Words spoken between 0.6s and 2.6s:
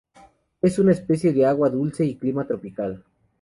Es una especie de agua dulce y clima